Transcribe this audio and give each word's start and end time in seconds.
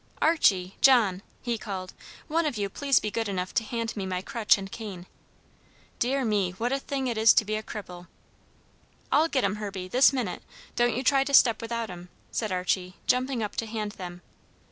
"Archie, 0.19 0.77
John," 0.81 1.21
he 1.43 1.59
called, 1.59 1.93
"one 2.27 2.47
of 2.47 2.57
you 2.57 2.69
please 2.69 2.99
be 2.99 3.11
good 3.11 3.29
enough 3.29 3.53
to 3.53 3.63
hand 3.63 3.95
me 3.95 4.07
my 4.07 4.23
crutch 4.23 4.57
and 4.57 4.71
cane. 4.71 5.05
Dear 5.99 6.25
me, 6.25 6.53
what 6.53 6.71
a 6.71 6.79
thing 6.79 7.05
it 7.05 7.19
is 7.19 7.35
to 7.35 7.45
be 7.45 7.53
a 7.55 7.61
cripple!" 7.61 8.07
"I'll 9.11 9.27
get 9.27 9.43
'em, 9.43 9.57
Herbie, 9.57 9.89
this 9.89 10.11
minute! 10.11 10.41
Don't 10.75 10.95
you 10.95 11.03
try 11.03 11.23
to 11.23 11.35
step 11.35 11.61
without 11.61 11.91
'em," 11.91 12.09
said 12.31 12.51
Archie, 12.51 12.95
jumping 13.05 13.43
up 13.43 13.55
to 13.57 13.67
hand 13.67 13.91
them. 13.91 14.23